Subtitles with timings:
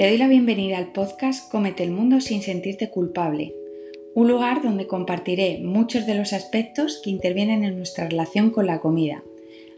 [0.00, 3.54] Te doy la bienvenida al podcast Comete el Mundo sin sentirte culpable,
[4.14, 8.80] un lugar donde compartiré muchos de los aspectos que intervienen en nuestra relación con la
[8.80, 9.22] comida,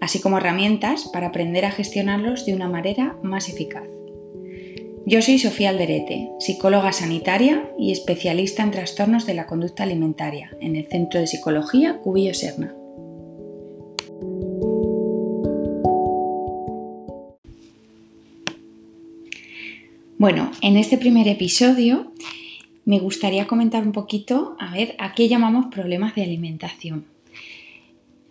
[0.00, 3.86] así como herramientas para aprender a gestionarlos de una manera más eficaz.
[5.04, 10.76] Yo soy Sofía Alderete, psicóloga sanitaria y especialista en trastornos de la conducta alimentaria en
[10.76, 12.74] el Centro de Psicología Cubillo Serna.
[20.18, 22.10] Bueno, en este primer episodio
[22.86, 27.04] me gustaría comentar un poquito, a ver, a qué llamamos problemas de alimentación.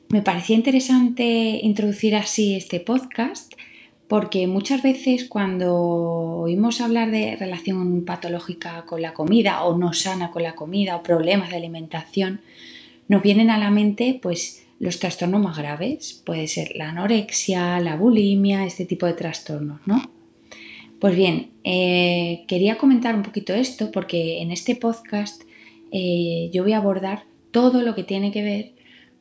[0.10, 3.54] Me parecía interesante introducir así este podcast
[4.08, 10.32] porque muchas veces cuando oímos hablar de relación patológica con la comida o no sana
[10.32, 12.42] con la comida o problemas de alimentación,
[13.08, 17.96] nos vienen a la mente pues los trastornos más graves, puede ser la anorexia, la
[17.96, 20.15] bulimia, este tipo de trastornos, ¿no?
[21.00, 25.44] Pues bien, eh, quería comentar un poquito esto porque en este podcast
[25.92, 28.72] eh, yo voy a abordar todo lo que tiene que ver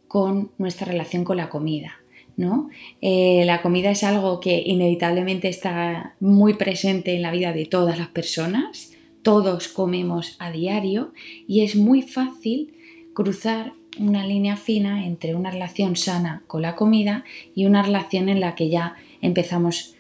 [0.07, 1.97] con nuestra relación con la comida.
[2.37, 2.69] ¿no?
[3.01, 7.99] Eh, la comida es algo que inevitablemente está muy presente en la vida de todas
[7.99, 11.13] las personas, todos comemos a diario
[11.47, 12.75] y es muy fácil
[13.15, 18.41] cruzar una línea fina entre una relación sana con la comida y una relación en
[18.41, 19.94] la que ya empezamos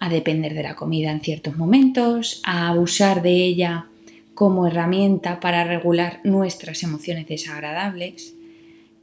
[0.00, 3.86] a depender de la comida en ciertos momentos, a abusar de ella
[4.34, 8.34] como herramienta para regular nuestras emociones desagradables.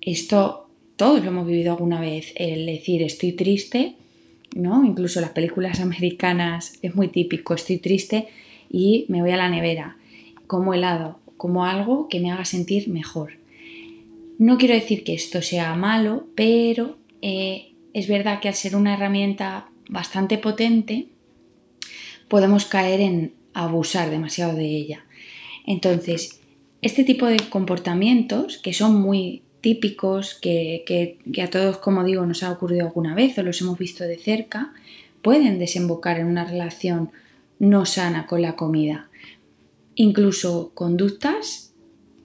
[0.02, 3.94] Esto todos lo hemos vivido alguna vez, el decir estoy triste,
[4.56, 4.84] ¿no?
[4.84, 8.28] Incluso las películas americanas es muy típico, estoy triste
[8.70, 9.98] y me voy a la nevera,
[10.48, 13.34] como helado, como algo que me haga sentir mejor.
[14.39, 18.95] No quiero decir que esto sea malo, pero eh, es verdad que al ser una
[18.95, 21.07] herramienta bastante potente,
[22.27, 25.05] podemos caer en abusar demasiado de ella.
[25.65, 26.42] Entonces,
[26.81, 32.43] este tipo de comportamientos que son muy típicos, que, que, a todos, como digo, nos
[32.43, 34.73] ha ocurrido alguna vez o los hemos visto de cerca,
[35.21, 37.11] pueden desembocar en una relación
[37.59, 39.09] no sana con la comida.
[39.95, 41.73] Incluso conductas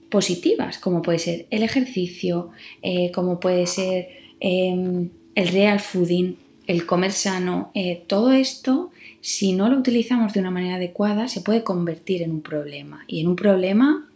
[0.09, 2.51] positivas, como puede ser el ejercicio,
[2.83, 4.09] eh, como puede ser
[4.39, 6.37] em, el real fooding,
[6.67, 8.91] el comer sano, eh, todo esto,
[9.21, 13.21] si no lo utilizamos de una manera adecuada, se puede convertir en un problema y
[13.21, 14.09] en un problema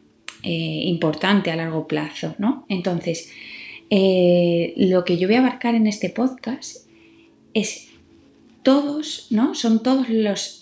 [0.43, 0.49] eh,
[0.85, 2.65] importante a largo plazo, ¿no?
[2.69, 3.31] Entonces,
[3.89, 6.87] eh, lo que yo voy a abarcar en este podcast
[7.53, 7.87] es
[8.63, 9.55] todos, ¿no?
[9.55, 10.61] Son todos los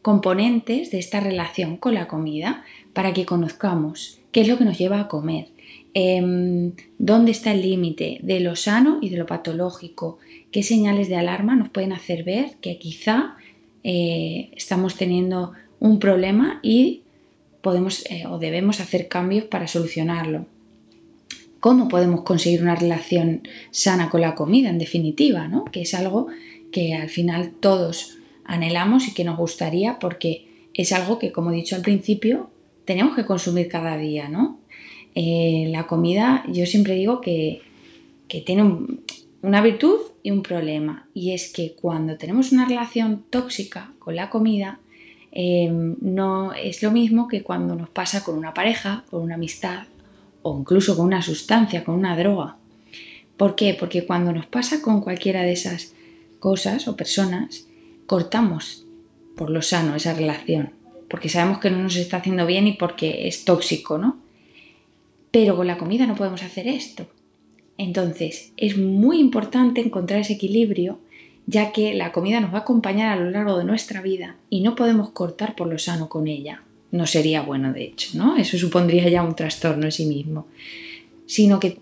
[0.00, 4.78] componentes de esta relación con la comida para que conozcamos qué es lo que nos
[4.78, 5.46] lleva a comer,
[5.94, 10.18] Em, dónde está el límite de lo sano y de lo patológico,
[10.50, 13.36] qué señales de alarma nos pueden hacer ver que quizá
[13.84, 17.02] eh, estamos teniendo un problema y
[17.60, 20.46] podemos eh, o debemos hacer cambios para solucionarlo.
[21.60, 25.46] ¿Cómo podemos conseguir una relación sana con la comida, en definitiva?
[25.46, 25.66] ¿no?
[25.66, 26.28] Que es algo
[26.72, 31.54] que al final todos anhelamos y que nos gustaría porque es algo que, como he
[31.54, 32.50] dicho al principio,
[32.84, 34.58] tenemos que consumir cada día, ¿no?
[35.14, 37.62] Eh, la comida yo siempre digo que,
[38.46, 38.62] tiene
[39.42, 41.06] una virtud y un problema.
[41.12, 44.80] Y es que cuando tenemos una relación tóxica con la comida,
[45.32, 49.82] em, no es lo mismo que cuando nos pasa con una pareja, con una amistad
[50.40, 52.56] o incluso con una sustancia, con una droga.
[53.36, 53.76] ¿Por qué?
[53.78, 55.92] Porque cuando nos pasa con cualquiera de esas
[56.38, 57.66] cosas o personas,
[58.06, 58.86] cortamos
[59.36, 60.72] por lo sano esa relación,
[61.12, 64.16] porque sabemos que no nos está haciendo bien y porque es tóxico, ¿no?
[65.30, 67.06] Pero con la comida no podemos hacer esto.
[67.76, 71.00] Entonces, es muy importante encontrar ese equilibrio,
[71.46, 74.62] ya que la comida nos va a acompañar a lo largo de nuestra vida y
[74.62, 76.62] no podemos cortar por lo sano con ella.
[76.92, 78.38] No sería bueno, de hecho, ¿no?
[78.38, 80.46] Eso supondría ya un trastorno en sí mismo.
[81.26, 81.76] Sino que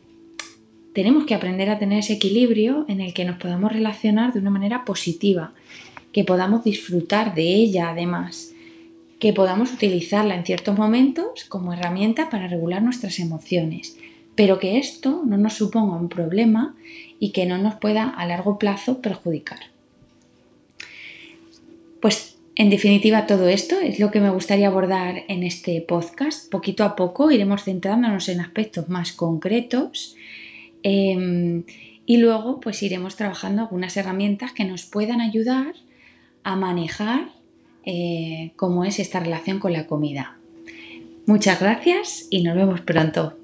[0.92, 4.50] tenemos que aprender a tener ese equilibrio en el que nos podamos relacionar de una
[4.50, 5.52] manera positiva,
[6.10, 8.54] que podamos disfrutar de ella además
[9.20, 13.96] que podamos utilizarla en ciertos momentos como herramienta para regular nuestras emociones,
[14.34, 16.74] pero que esto no nos suponga un problema
[17.20, 19.60] y que no nos pueda a largo plazo perjudicar.
[22.00, 26.50] Pues en definitiva todo esto es lo que me gustaría abordar en este podcast.
[26.50, 30.16] Poquito a poco iremos centrándonos en aspectos más concretos
[30.82, 31.64] em,
[32.06, 35.74] y luego pues iremos trabajando algunas herramientas que nos puedan ayudar
[36.42, 37.39] a manejar
[37.84, 40.38] eh, cómo es esta relación con la comida.
[41.26, 43.34] Muchas gracias y nos vemos pronto.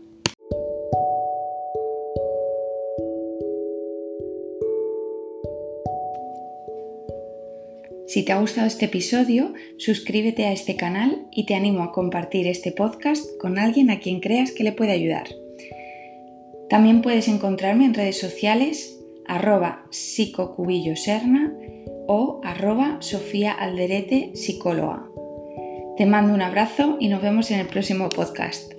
[8.07, 12.47] Si te ha gustado este episodio, suscríbete a este canal y te animo a compartir
[12.47, 15.29] este podcast con alguien a quien creas que le puede ayudar.
[16.69, 21.53] También puedes encontrarme en redes sociales arroba psicocubilloserna
[22.07, 25.05] o arroba Sofía Alderete Psicóloga.
[25.97, 28.76] Te mando un abrazo y nos vemos en el próximo podcast.